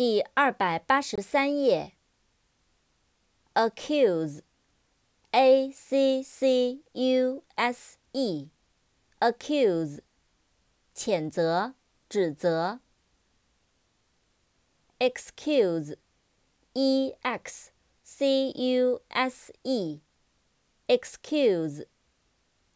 [0.00, 1.92] 第二百八十三页。
[3.52, 4.40] accuse，a
[5.70, 10.00] c c u s e，accuse，
[10.94, 11.74] 谴责、
[12.08, 12.80] 指责。
[14.98, 15.98] excuse，e
[17.20, 17.72] x
[18.02, 20.00] c u s e，excuse，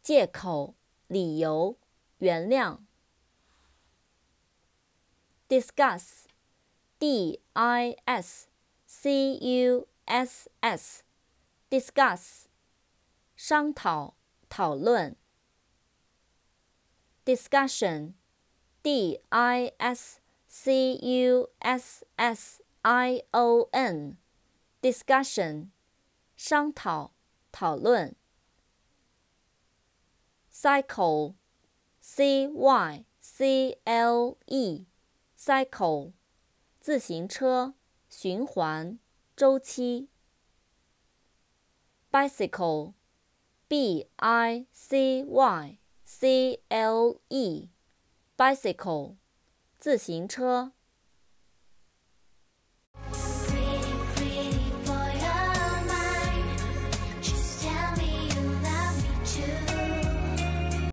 [0.03, 0.75] 借口、
[1.07, 1.75] 理由、
[2.19, 2.81] 原谅。
[5.49, 6.25] discuss。
[6.98, 8.48] D I S
[8.86, 12.46] C U S S，discuss，
[13.36, 14.14] 商讨、
[14.48, 15.16] 讨论。
[17.24, 25.70] discussion，D I S C U S S I O N，discussion，
[26.36, 27.12] 商讨、
[27.52, 28.16] 讨论。
[30.52, 36.12] cycle，C Y C L E，cycle。
[36.85, 37.73] 自行车
[38.09, 38.99] 循环
[39.35, 40.07] 周期。
[42.11, 42.91] bicycle，b
[44.17, 49.15] i c y c l e，bicycle，
[49.79, 50.74] 自行车。